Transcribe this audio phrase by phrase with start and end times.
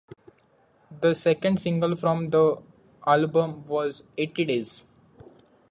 [0.99, 2.55] The second single from the
[3.05, 4.81] album was "Eighty Days".